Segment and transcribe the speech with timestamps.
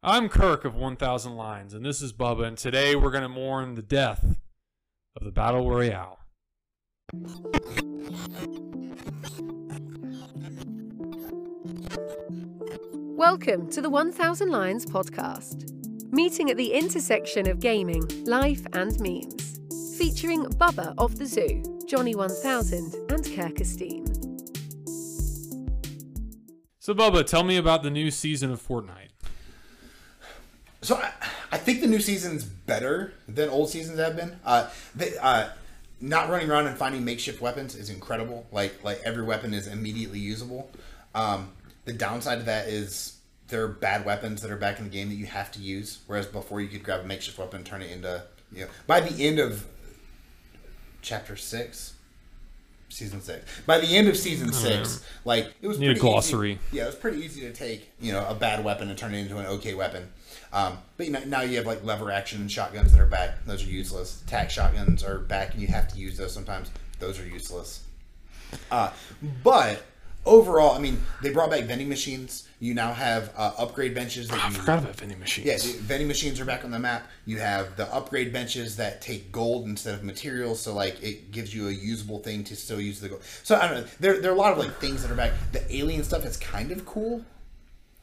[0.00, 3.74] I'm Kirk of 1000 Lines, and this is Bubba, and today we're going to mourn
[3.74, 4.38] the death
[5.16, 6.20] of the Battle Royale.
[13.16, 15.68] Welcome to the 1000 Lines podcast,
[16.12, 19.58] meeting at the intersection of gaming, life, and memes.
[19.98, 24.06] Featuring Bubba of the Zoo, Johnny 1000, and Kirkestein.
[26.78, 29.17] So, Bubba, tell me about the new season of Fortnite.
[30.82, 31.12] So I,
[31.52, 34.38] I think the new season's better than old seasons have been.
[34.44, 35.48] Uh, they, uh,
[36.00, 38.46] not running around and finding makeshift weapons is incredible.
[38.52, 40.70] Like like every weapon is immediately usable.
[41.14, 41.50] Um,
[41.84, 43.18] the downside of that is
[43.48, 45.98] there are bad weapons that are back in the game that you have to use.
[46.06, 49.00] Whereas before you could grab a makeshift weapon and turn it into you know by
[49.00, 49.66] the end of
[51.02, 51.94] chapter six.
[52.90, 53.44] Season six.
[53.66, 56.58] By the end of season six, like it was Need a pretty easy- glossary.
[56.72, 59.18] yeah, it was pretty easy to take, you know, a bad weapon and turn it
[59.20, 60.08] into an okay weapon.
[60.52, 63.62] Um, but you know, now you have like lever action shotguns that are back; those
[63.64, 64.22] are useless.
[64.26, 66.70] Tac shotguns are back, and you have to use those sometimes.
[66.98, 67.82] Those are useless.
[68.70, 68.90] Uh,
[69.44, 69.82] but
[70.24, 72.47] overall, I mean, they brought back vending machines.
[72.60, 75.46] You now have uh, upgrade benches that I you forgot about vending machines.
[75.46, 77.06] yeah, vending machines are back on the map.
[77.24, 81.54] You have the upgrade benches that take gold instead of materials, so like it gives
[81.54, 83.22] you a usable thing to still use the gold.
[83.44, 83.86] So I don't know.
[84.00, 85.34] There, there are a lot of like things that are back.
[85.52, 87.24] The alien stuff is kind of cool.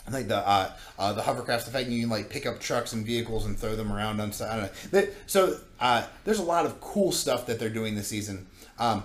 [0.10, 3.06] Like the uh, uh, the hovercrafts, the fact you can like pick up trucks and
[3.06, 4.32] vehicles and throw them around on.
[4.32, 5.08] So I don't know.
[5.26, 8.48] So uh, there's a lot of cool stuff that they're doing this season.
[8.80, 9.04] Um,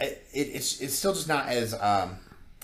[0.00, 2.16] it, it's it's still just not as um,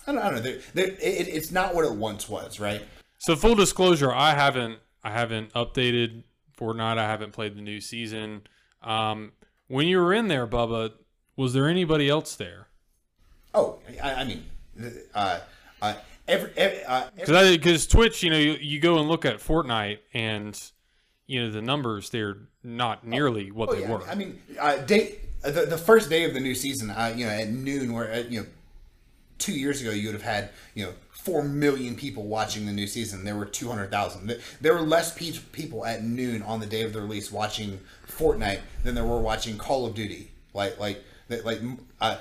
[0.07, 0.41] I don't, I don't know.
[0.41, 2.83] They're, they're, it, it's not what it once was, right?
[3.19, 6.25] So, full disclosure, I haven't I haven't updated
[6.59, 6.99] Fortnite.
[6.99, 8.43] I haven't played the new season.
[8.83, 9.33] Um,
[9.69, 10.93] when you were in there, Bubba,
[11.37, 12.69] was there anybody else there?
[13.55, 14.45] Oh, I, I mean,
[15.15, 15.41] uh,
[15.81, 15.95] uh,
[16.27, 20.61] every, every, uh, Because Twitch, you know, you, you go and look at Fortnite, and
[21.27, 24.03] you know the numbers they're not nearly what oh, they yeah, were.
[24.09, 27.33] I mean, uh, day the, the first day of the new season, uh, you know,
[27.33, 28.47] at noon, where uh, you know,
[29.39, 32.87] two years ago you would have had you know four million people watching the new
[32.87, 33.25] season.
[33.25, 34.37] There were two hundred thousand.
[34.61, 38.61] There were less pe- people at noon on the day of the release watching Fortnite
[38.83, 40.31] than there were watching Call of Duty.
[40.55, 41.03] Like like
[41.45, 41.61] like.
[42.01, 42.17] Uh,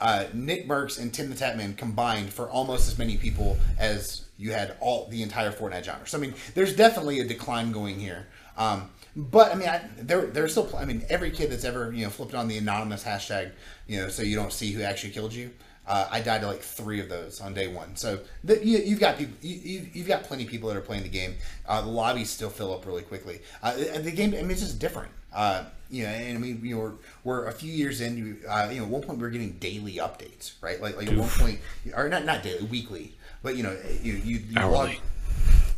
[0.00, 4.76] uh, NickMercs and Tim the Tatman combined for almost as many people as you had
[4.80, 6.04] all the entire Fortnite genre.
[6.08, 8.26] So I mean, there's definitely a decline going here.
[8.56, 10.74] Um, but I mean, I, there there's still.
[10.76, 13.52] I mean, every kid that's ever you know flipped on the anonymous hashtag,
[13.86, 15.50] you know, so you don't see who actually killed you.
[15.86, 17.96] Uh, I died to like three of those on day one.
[17.96, 21.02] So the, you, you've got people, you, you've got plenty of people that are playing
[21.02, 21.34] the game.
[21.66, 23.40] Uh, the lobbies still fill up really quickly.
[23.62, 25.10] Uh, the game, I mean, it's just different.
[25.34, 26.92] Uh, you know, and I mean, you know, we're,
[27.24, 28.16] we're a few years in.
[28.16, 30.80] You, uh, you know, at one point we were getting daily updates, right?
[30.80, 31.60] Like, like at one point,
[31.94, 34.90] or not not daily, weekly, but you know, you you, you log.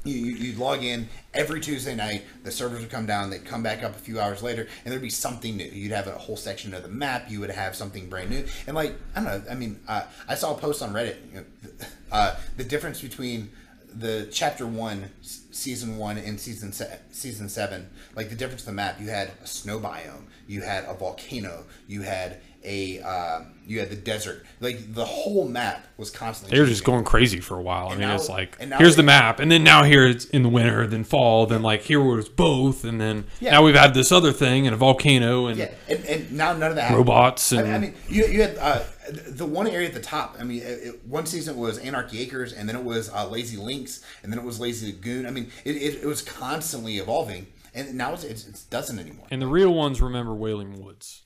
[0.05, 2.25] You, you, you'd log in every Tuesday night.
[2.43, 3.31] The servers would come down.
[3.31, 5.65] They'd come back up a few hours later, and there'd be something new.
[5.65, 7.31] You'd have a whole section of the map.
[7.31, 8.45] You would have something brand new.
[8.67, 9.51] And like I don't know.
[9.51, 11.17] I mean, uh, I saw a post on Reddit.
[11.33, 13.51] You know, uh, the difference between
[13.95, 17.89] the chapter one, season one, and season se- season seven.
[18.15, 19.01] Like the difference in the map.
[19.01, 20.25] You had a snow biome.
[20.47, 21.65] You had a volcano.
[21.87, 24.45] You had a uh, you had the desert.
[24.61, 26.57] Like the whole map was constantly.
[26.57, 27.89] they were just going crazy for a while.
[27.89, 30.25] I And mean, now- it's like here's they- the map, and then now here it's
[30.27, 33.53] in the winter, then fall, then like here was both, and then Yeah.
[33.53, 36.71] now we've had this other thing and a volcano and Yeah, and, and now none
[36.71, 36.93] of that.
[36.93, 38.83] robots I and mean, I mean, you, you had uh,
[39.29, 40.37] the one area at the top.
[40.39, 43.57] I mean, it, it- one season was Anarchy Acres, and then it was uh, Lazy
[43.57, 45.27] Links, and then it was Lazy Lagoon.
[45.27, 49.27] I mean, it, it, it was constantly evolving, and now it's, it's, it doesn't anymore.
[49.31, 51.23] and the real ones remember Wailing Woods.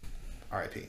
[0.50, 0.88] R.I.P.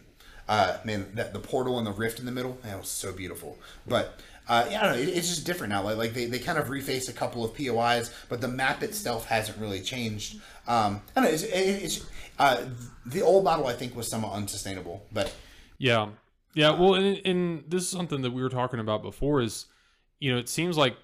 [0.49, 3.59] Uh, man, that the portal and the rift in the middle, that was so beautiful.
[3.85, 5.01] But uh, yeah, I don't know.
[5.03, 5.83] It, it's just different now.
[5.83, 9.27] Like, like they, they kind of refaced a couple of POIs, but the map itself
[9.27, 10.37] hasn't really changed.
[10.67, 11.29] Um, I don't know.
[11.29, 12.05] It's, it, it's
[12.39, 12.65] uh,
[13.05, 15.31] the old model I think was somewhat unsustainable, but
[15.77, 16.09] Yeah,
[16.55, 16.71] yeah.
[16.71, 19.41] Well, and, and this is something that we were talking about before.
[19.41, 19.67] Is
[20.19, 20.97] you know, it seems like.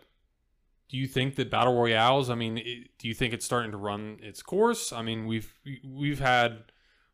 [0.87, 2.29] Do you think that battle royales?
[2.29, 4.93] I mean, it, do you think it's starting to run its course?
[4.93, 5.51] I mean, we've
[5.83, 6.71] we've had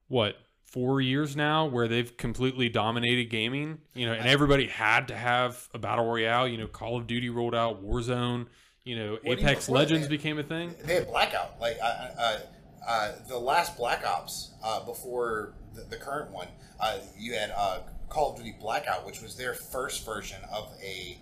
[0.09, 0.35] what
[0.71, 3.79] four years now where they've completely dominated gaming.
[3.93, 6.47] You know, and everybody had to have a battle royale.
[6.47, 8.47] You know, Call of Duty rolled out, Warzone.
[8.83, 10.73] You know, What you- Apex what- Legends became a thing.
[10.85, 12.39] they had blackout like uh, uh,
[12.87, 16.47] uh, the last black ops uh, before the, the current one
[16.79, 21.15] uh, you had uh, call of duty blackout which was their first version of a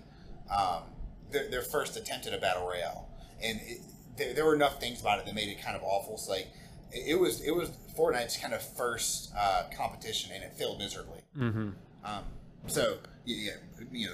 [0.50, 0.84] um,
[1.32, 3.10] their, their first attempt at a battle royale
[3.44, 3.80] and it,
[4.18, 6.48] there, there were enough things about it that made it kind of awful so like
[6.92, 11.70] it, was it was fortnite's kind of first uh, competition and it failed miserably Mm-hmm.
[12.04, 12.24] um,
[12.68, 14.14] so yeah, yeah you know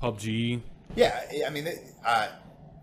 [0.00, 0.60] PUBG.
[0.94, 1.68] yeah, I mean,
[2.06, 2.28] uh,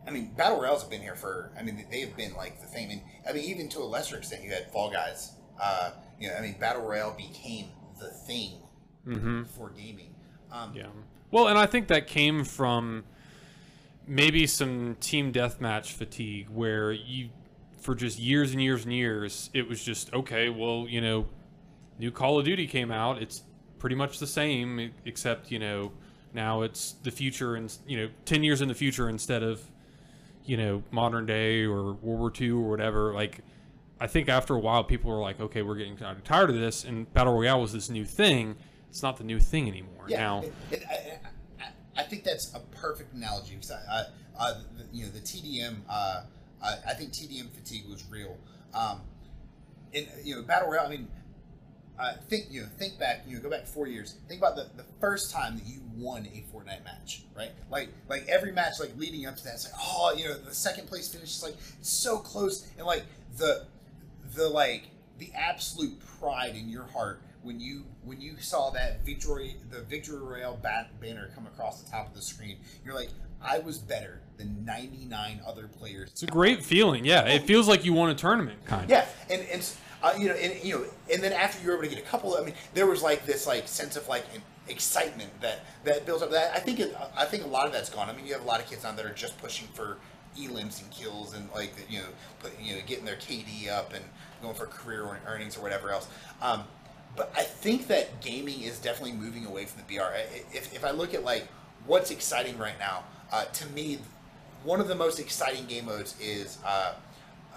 [0.06, 1.52] I mean, battle royales have been here for.
[1.58, 2.92] I mean, they have been like the thing.
[2.92, 5.32] And I mean, even to a lesser extent, you had Fall Guys.
[5.62, 7.68] Uh, you know, I mean, battle royale became
[8.00, 8.60] the thing
[9.56, 10.14] for gaming.
[10.52, 10.88] Um, Yeah.
[11.32, 13.06] Well, and I think that came from
[14.08, 17.30] maybe some team deathmatch fatigue where you,
[17.86, 21.28] for just years and years and years, it was just, okay, well, you know,
[22.00, 23.22] new Call of Duty came out.
[23.22, 23.44] It's
[23.78, 25.92] pretty much the same, except, you know,
[26.34, 29.62] now it's the future and, you know, 10 years in the future instead of,
[30.46, 33.14] you know, modern day or World War II or whatever.
[33.14, 33.42] Like,
[34.00, 36.56] I think after a while, people were like, okay, we're getting kind of tired of
[36.56, 36.86] this.
[36.86, 38.56] And Battle Royale was this new thing.
[38.90, 40.06] It's not the new thing anymore.
[40.08, 43.54] Yeah, now, it- it- I, I, I think that's a perfect analogy.
[43.54, 44.06] Because I,
[44.40, 45.78] uh, the, you know, the TDM.
[45.88, 46.24] Uh,
[46.66, 48.38] I, I think TDM fatigue was real.
[48.74, 49.02] Um,
[49.94, 50.88] and you know, battle royale.
[50.88, 51.08] I mean,
[51.98, 53.24] uh, think you know, think back.
[53.28, 54.16] You know, go back four years.
[54.28, 57.52] Think about the, the first time that you won a Fortnite match, right?
[57.70, 60.54] Like like every match, like leading up to that, it's like oh, you know, the
[60.54, 63.04] second place finish is like so close, and like
[63.38, 63.66] the
[64.34, 64.84] the like
[65.18, 70.18] the absolute pride in your heart when you when you saw that victory the victory
[70.20, 73.10] royale bat banner come across the top of the screen you're like
[73.42, 76.10] i was better than 99 other players.
[76.12, 77.06] It's a great feeling.
[77.06, 78.90] Yeah, it feels like you won a tournament, kind of.
[78.90, 81.84] yeah and and uh, you know and you know and then after you were able
[81.84, 84.26] to get a couple i mean there was like this like sense of like
[84.68, 86.32] excitement that that builds up.
[86.32, 88.10] That i think it, i think a lot of that's gone.
[88.10, 89.98] I mean you have a lot of kids on that are just pushing for
[90.38, 92.08] elims and kills and like you know
[92.40, 94.04] put, you know getting their kd up and
[94.42, 96.08] going for career earnings or whatever else.
[96.42, 96.64] Um,
[97.16, 100.04] but i think that gaming is definitely moving away from the br
[100.54, 101.48] if, if i look at like
[101.86, 104.00] what's exciting right now uh, to me
[104.66, 106.96] one of the most exciting game modes is uh,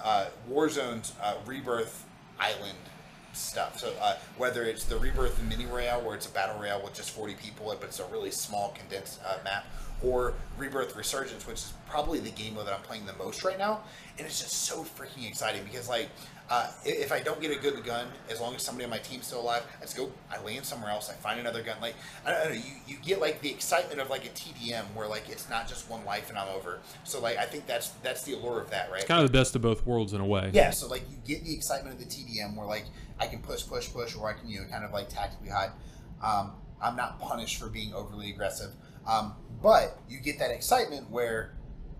[0.04, 2.04] uh, Warzone's uh, Rebirth
[2.38, 2.78] Island
[3.32, 3.78] stuff.
[3.78, 7.10] So uh, whether it's the Rebirth Mini Royale, where it's a battle royale with just
[7.10, 9.64] 40 people, but it's a really small condensed uh, map,
[10.02, 13.58] or Rebirth Resurgence, which is probably the game mode that I'm playing the most right
[13.58, 13.80] now,
[14.18, 16.08] and it's just so freaking exciting because like.
[16.50, 19.26] Uh, if I don't get a good gun, as long as somebody on my team's
[19.26, 20.10] still alive, I just go.
[20.30, 21.10] I land somewhere else.
[21.10, 21.76] I find another gun.
[21.82, 22.54] Like I don't know.
[22.54, 25.90] You, you get like the excitement of like a TDM where like it's not just
[25.90, 26.80] one life and I'm over.
[27.04, 29.00] So like I think that's that's the allure of that, right?
[29.00, 30.50] It's Kind of the best of both worlds in a way.
[30.54, 32.86] Yeah, so like you get the excitement of the TDM where like
[33.20, 35.72] I can push, push, push, or I can you know kind of like tactically hide.
[36.22, 38.70] Um, I'm not punished for being overly aggressive,
[39.06, 41.57] um, but you get that excitement where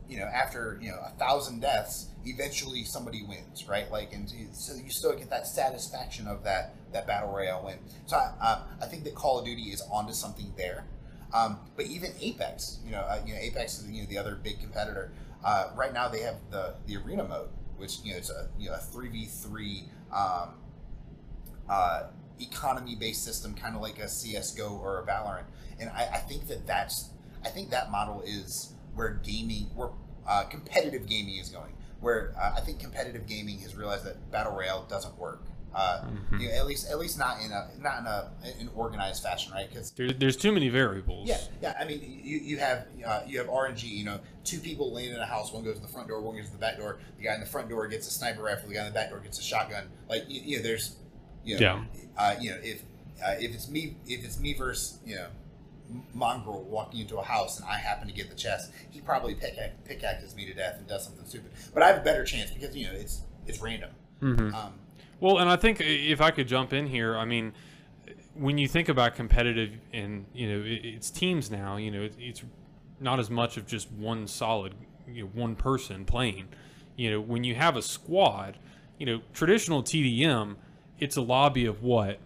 [0.09, 3.91] you know after you know a thousand deaths, eventually somebody wins, right?
[3.91, 7.79] Like and so you still get that satisfaction of that that battle royale win.
[8.07, 10.85] So I, uh, I think that Call of Duty is onto something there.
[11.35, 14.35] Um, but even Apex, you know, uh, you know, Apex is you know the other
[14.35, 15.13] big competitor.
[15.45, 18.69] Uh, right now, they have the the arena mode, which you know it's a you
[18.69, 20.55] know a three v three um,
[21.69, 22.05] uh,
[22.41, 25.45] economy based system, kind of like a CS:GO or a Valorant.
[25.79, 27.11] And I, I think that that's
[27.45, 29.91] I think that model is where gaming, where
[30.29, 31.73] uh, competitive gaming is going.
[32.01, 35.43] Where uh, I think competitive gaming has realized that battle royale doesn't work.
[35.75, 36.41] Uh, Mm-hmm.
[36.41, 38.31] you know, at least at least not in a not in a
[38.61, 39.69] in organized fashion, right?
[39.69, 41.29] Because There, there's too many variables.
[41.29, 41.75] yeah, yeah.
[41.79, 43.83] I mean, you, you have uh, you have RNG.
[43.85, 45.53] You know, two people land in a house.
[45.53, 46.21] One goes to the front door.
[46.23, 46.99] One goes to the back door.
[47.19, 48.69] The guy in the front door gets a sniper rifle.
[48.69, 49.85] The guy in the back door gets a shotgun.
[50.09, 50.97] Like you, you know, there's
[51.45, 51.85] you know, Yeah.
[52.17, 52.83] uh, you know, if
[53.25, 55.27] uh, if it's me if it's me versus you know
[56.15, 59.57] mongrel walking into a house and I happen to get the chest, he probably pick
[59.85, 61.53] pickaxes me to death and does something stupid.
[61.73, 63.91] But I have a better chance because you know it's it's random.
[64.23, 64.55] Mm-hmm.
[64.55, 64.75] Um,
[65.21, 67.53] Well, and I think if I could jump in here, I mean,
[68.35, 72.43] when you think about competitive and you know it's teams now, you know it's
[73.01, 74.75] not as much of just one solid,
[75.07, 76.49] you know, one person playing.
[76.97, 78.59] You know, when you have a squad,
[78.99, 80.57] you know, traditional TDM,
[80.99, 82.19] it's a lobby of what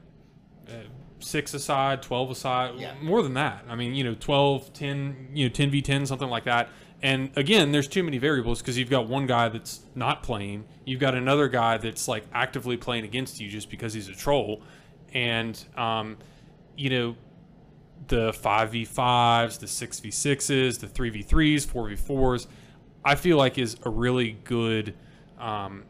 [0.69, 0.73] uh,
[1.23, 2.95] six aside, 12 aside, Yeah.
[3.01, 3.65] more than that.
[3.69, 6.69] I mean, you know, 12, 10, you know, 10v10, something like that.
[7.03, 11.01] And again, there's too many variables because you've got one guy that's not playing, you've
[11.01, 14.63] got another guy that's like actively playing against you just because he's a troll.
[15.13, 16.17] And, um,
[16.77, 17.17] you know,
[18.09, 22.47] the 5v5s, the 6v6s, the 3v3s, 4v4s,
[23.05, 24.95] I feel like is a really good
[25.39, 25.85] um,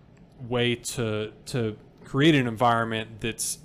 [0.48, 3.58] way to to create an environment that's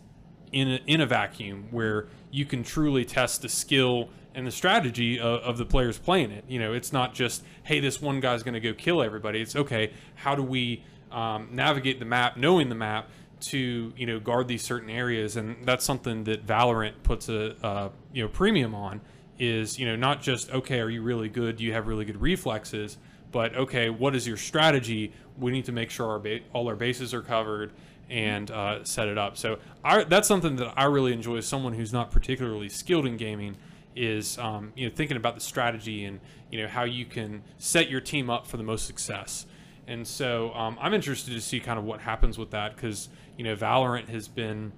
[0.57, 5.19] in a, in a vacuum where you can truly test the skill and the strategy
[5.19, 6.43] of, of the players playing it.
[6.47, 9.39] You know, it's not just hey, this one guy's going to go kill everybody.
[9.39, 13.09] It's okay, how do we um, navigate the map, knowing the map
[13.39, 17.89] to you know guard these certain areas, and that's something that Valorant puts a uh,
[18.11, 19.01] you know premium on.
[19.37, 21.57] Is you know not just okay, are you really good?
[21.57, 22.97] Do you have really good reflexes?
[23.31, 25.13] But okay, what is your strategy?
[25.37, 27.73] We need to make sure our ba- all our bases are covered
[28.09, 29.37] and uh, set it up.
[29.37, 33.17] So I, that's something that I really enjoy as someone who's not particularly skilled in
[33.17, 33.57] gaming
[33.95, 36.19] is um, you know thinking about the strategy and
[36.51, 39.45] you know how you can set your team up for the most success.
[39.87, 43.43] And so um, I'm interested to see kind of what happens with that because you
[43.43, 44.71] know Valorant has been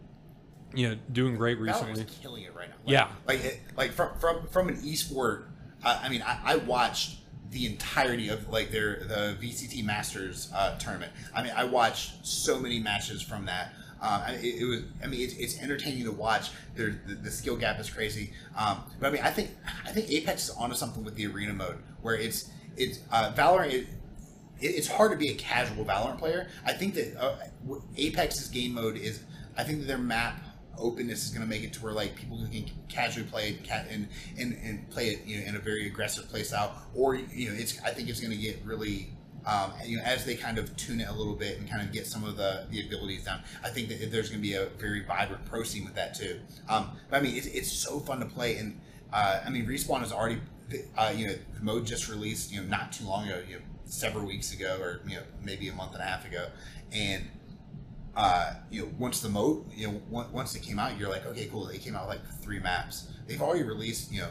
[0.73, 2.03] you know doing great recently.
[2.03, 2.75] Valorant's killing it right now.
[2.85, 3.07] Like, Yeah.
[3.27, 5.45] like it, like from from from an esport.
[5.83, 7.17] Uh, I mean, I, I watched
[7.51, 11.11] the entirety of like their the VCT Masters uh, tournament.
[11.35, 13.73] I mean, I watched so many matches from that.
[14.01, 14.81] Um, it, it was.
[15.03, 16.51] I mean, it's, it's entertaining to watch.
[16.75, 18.31] There, the, the skill gap is crazy.
[18.57, 19.51] Um, but I mean, I think
[19.85, 23.73] I think Apex is onto something with the arena mode where it's it's uh, Valorant.
[23.73, 23.87] It, it-
[24.61, 26.49] it's hard to be a casual Valorant player.
[26.65, 27.35] I think that uh,
[27.97, 29.21] Apex's game mode is.
[29.57, 30.39] I think that their map
[30.79, 34.07] openness is going to make it to where like people can casually play it and
[34.37, 36.73] and and play it you know in a very aggressive play style.
[36.95, 37.79] Or you know, it's.
[37.81, 39.09] I think it's going to get really.
[39.45, 41.93] Um, you know, as they kind of tune it a little bit and kind of
[41.93, 44.65] get some of the, the abilities down, I think that there's going to be a
[44.77, 46.41] very vibrant pro scene with that too.
[46.67, 48.79] Um, but I mean, it's, it's so fun to play, and
[49.13, 50.41] uh, I mean, respawn is already,
[50.97, 53.61] uh, you know, the mode just released, you know, not too long ago, you know,
[53.85, 56.49] several weeks ago, or you know, maybe a month and a half ago,
[56.91, 57.23] and
[58.19, 61.47] uh, you know, once the moat, you know, once it came out, you're like, okay,
[61.51, 61.65] cool.
[61.65, 63.09] They came out with like three maps.
[63.27, 64.29] They've already released, you know,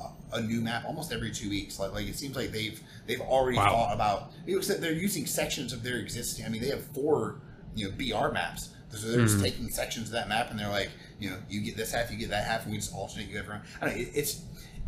[0.00, 1.78] a- a new map almost every two weeks.
[1.78, 3.68] Like, like it seems like they've they've already Wow.
[3.70, 4.32] thought about.
[4.46, 6.44] You know, so they're using sections of their existing.
[6.46, 7.40] I mean, they have four,
[7.74, 8.70] you know, BR maps.
[8.90, 11.76] So they're just taking sections of that map, and they're like, you know, you get
[11.76, 13.62] this half, you get that half, and we just alternate you everyone.
[13.82, 14.00] I don't know.
[14.02, 14.40] It, it's,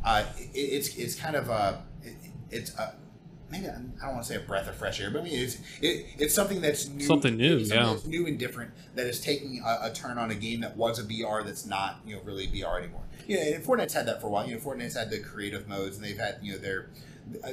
[0.04, 2.14] uh, it, it's it's kind of uh, it,
[2.50, 2.92] it's uh,
[3.50, 5.56] maybe I don't want to say a breath of fresh air, but I mean it's
[5.80, 7.84] it, it's something that's new, Something new, it's yeah.
[7.86, 10.98] that's new and different that is taking a, a turn on a game that was
[10.98, 13.02] a BR that's not you know really BR anymore.
[13.26, 14.46] You know, and Fortnite's had that for a while.
[14.48, 16.88] You know, Fortnite's had the creative modes, and they've had you know their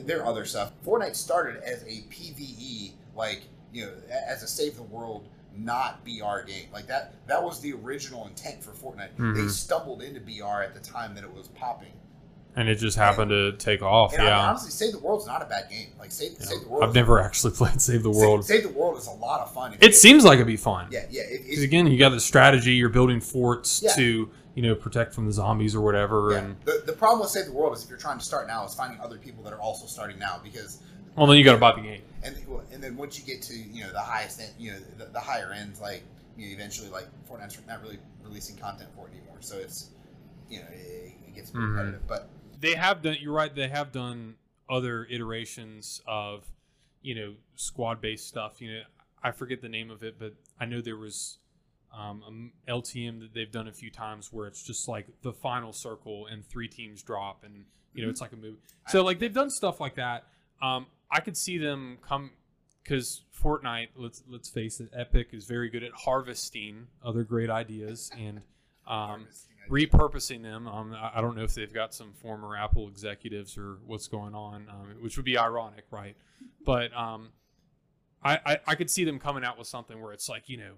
[0.02, 0.72] their other stuff.
[0.86, 3.92] Fortnite started as a PVE, like you know,
[4.28, 6.68] as a save the world, not BR game.
[6.72, 9.16] Like that that was the original intent for Fortnite.
[9.18, 9.50] They Mhm.
[9.50, 11.94] stumbled into BR at the time that it was popping.
[12.56, 14.14] And it just happened to take off.
[14.14, 15.88] And I- yeah, honestly, Save the World's not a bad game.
[16.00, 16.84] Like Save, Save the World.
[16.84, 18.46] I've never actually played Save the World.
[18.46, 19.76] Save, the World is a lot of fun.
[19.82, 20.88] It seems like it'd be fun.
[20.92, 21.24] Yeah, yeah.
[21.32, 22.74] Because it's, again, you got the strategy.
[22.74, 23.92] You're building forts Yeah.
[23.94, 26.30] to you know protect from the zombies or whatever.
[26.32, 26.38] yeah.
[26.40, 28.64] And The, the problem with Save the World is if you're trying to start now,
[28.66, 30.80] is finding other people that are also starting now because
[31.16, 32.02] well, then you got to buy the game.
[32.24, 32.36] and
[32.72, 35.20] and then once you get to you know the highest end, you know the, the
[35.20, 36.04] higher ends, like
[36.38, 39.90] you know, eventually like Fortnite's not really releasing content for it anymore, so it's
[40.50, 41.96] you know it, it gets repetitive.
[42.02, 42.08] Mm-hmm.
[42.08, 42.30] But
[42.64, 43.18] They have done.
[43.20, 43.54] You're right.
[43.54, 44.36] They have done
[44.70, 46.46] other iterations of
[47.02, 48.62] you know squad based stuff.
[48.62, 48.82] You know,
[49.22, 51.38] I forget the name of it, but I know there was.
[51.96, 55.72] Um, a LTM that they've done a few times where it's just like the final
[55.72, 58.58] circle and three teams drop and you know it's like a movie.
[58.88, 60.24] So like they've done stuff like that.
[60.60, 62.32] Um, I could see them come
[62.84, 63.90] because Fortnite.
[63.96, 68.42] Let's let's face it, Epic is very good at harvesting other great ideas and
[68.88, 69.28] um,
[69.70, 70.68] repurposing them.
[70.68, 74.36] Um, I, I don't know if they've got some former Apple executives or what's going
[74.36, 76.16] on, um, which would be ironic, right?
[76.66, 77.30] But um,
[78.24, 80.74] I, I I could see them coming out with something where it's like you know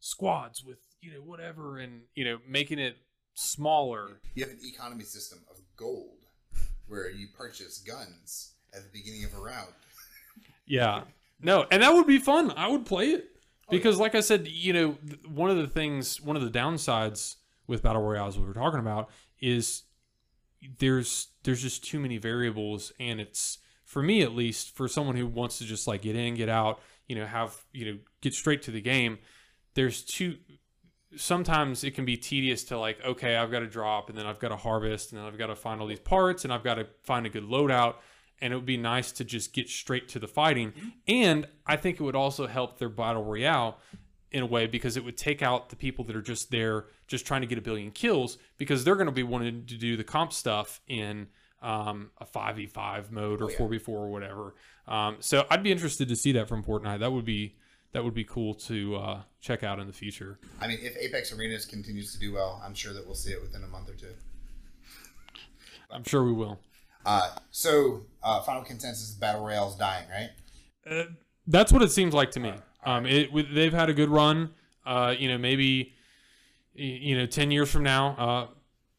[0.00, 2.96] squads with you know whatever and you know making it
[3.34, 4.20] smaller.
[4.34, 6.26] you have an economy system of gold
[6.88, 9.72] where you purchase guns at the beginning of a round.
[10.68, 11.02] Yeah.
[11.40, 12.52] No, and that would be fun.
[12.56, 13.28] I would play it
[13.70, 17.36] because, like I said, you know, one of the things, one of the downsides
[17.66, 19.82] with battle royales we were talking about is
[20.78, 25.26] there's there's just too many variables, and it's for me at least for someone who
[25.26, 28.62] wants to just like get in, get out, you know, have you know, get straight
[28.62, 29.18] to the game.
[29.74, 30.36] There's too
[31.16, 34.40] sometimes it can be tedious to like okay i've got to drop and then i've
[34.40, 36.74] got to harvest and then i've got to find all these parts and i've got
[36.74, 37.94] to find a good loadout.
[38.42, 40.72] And it would be nice to just get straight to the fighting.
[40.72, 40.88] Mm-hmm.
[41.08, 43.78] And i think it would also help their battle royale
[44.32, 47.24] in a way because it would take out the people that are just there just
[47.26, 50.04] trying to get a billion kills because they're going to be wanting to do the
[50.04, 51.28] comp stuff in
[51.62, 53.56] um, a 5v5 mode or Oh, yeah.
[53.58, 54.54] 4v4 or whatever
[54.88, 57.56] um, so i'd be interested to see that from fortnite that would be
[57.92, 61.32] that would be cool to uh, check out in the future I mean, if Apex
[61.32, 63.94] Arenas continues to do well, I'm sure that we'll see it within a month or
[63.94, 64.12] two.
[65.90, 66.58] i'm sure we will
[67.06, 70.30] Uh, so, uh, final consensus: Battle Royale's dying, right?
[70.90, 71.04] Uh,
[71.46, 72.52] that's what it seems like to me.
[72.86, 74.54] Um, it they've had a good run.
[74.86, 75.92] Uh, you know, maybe
[76.74, 78.46] you know, ten years from now, uh,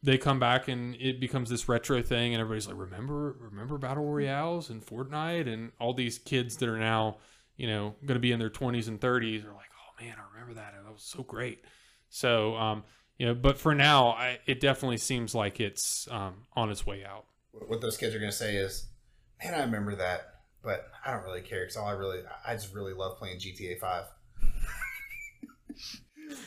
[0.02, 4.04] they come back and it becomes this retro thing, and everybody's like, "Remember, remember battle
[4.04, 7.16] royales and Fortnite and all these kids that are now,
[7.56, 10.34] you know, going to be in their twenties and thirties are like, oh man, I
[10.34, 10.74] remember that.
[10.84, 11.64] That was so great."
[12.10, 12.84] So, um,
[13.18, 17.04] you know, but for now, I, it definitely seems like it's um, on its way
[17.04, 17.24] out.
[17.52, 18.86] What what those kids are going to say is,
[19.42, 22.74] "Man, I remember that, but I don't really care because all I really, I just
[22.74, 24.04] really love playing GTA Five.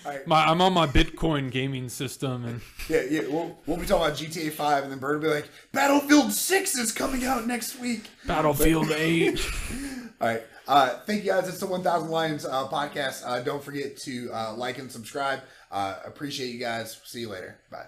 [0.06, 0.27] All right.
[0.27, 3.22] My, I'm on my Bitcoin gaming system, and Yeah, yeah.
[3.22, 6.75] We'll, we'll be talking about GTA 5, and then Bird will be like, Battlefield 6
[6.75, 8.03] is coming out next week.
[8.27, 9.39] Battlefield 8.
[10.22, 10.44] All right.
[10.68, 11.48] Uh, thank you guys.
[11.48, 13.24] It's the 1000 Lines uh, podcast.
[13.25, 15.39] Uh, don't forget to uh, like and subscribe.
[15.72, 17.00] Uh, appreciate you guys.
[17.03, 17.60] See you later.
[17.72, 17.88] Bye.